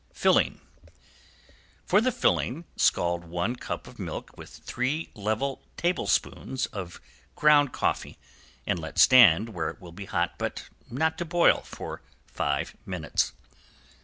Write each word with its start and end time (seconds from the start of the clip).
~FILLING~ 0.15 0.59
For 1.85 2.01
the 2.01 2.11
filling 2.11 2.65
scald 2.75 3.23
one 3.23 3.55
cup 3.55 3.85
of 3.85 3.99
milk 3.99 4.35
with 4.35 4.49
three 4.49 5.11
level 5.13 5.61
tablespoons 5.77 6.65
of 6.65 6.99
ground 7.35 7.71
coffee 7.71 8.17
and 8.65 8.79
let 8.79 8.97
stand 8.97 9.49
where 9.49 9.69
it 9.69 9.79
will 9.79 9.91
be 9.91 10.05
hot 10.05 10.39
but 10.39 10.69
not 10.89 11.19
boil, 11.29 11.61
for 11.63 12.01
five 12.25 12.75
minutes. 12.83 13.33